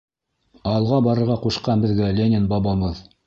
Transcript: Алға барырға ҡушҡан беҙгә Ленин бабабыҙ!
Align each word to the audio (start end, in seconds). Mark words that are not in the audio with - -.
Алға 0.71 0.99
барырға 1.09 1.37
ҡушҡан 1.45 1.85
беҙгә 1.85 2.09
Ленин 2.21 2.49
бабабыҙ! 2.57 3.05